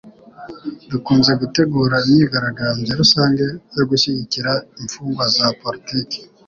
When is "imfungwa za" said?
4.81-5.47